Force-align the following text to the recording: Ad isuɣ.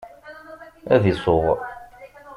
Ad 0.93 1.03
isuɣ. 1.11 1.45